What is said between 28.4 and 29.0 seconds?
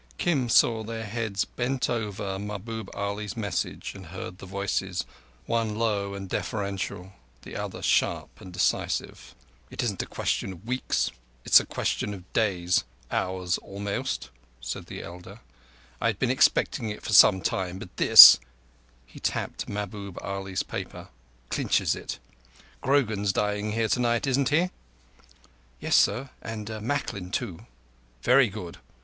good.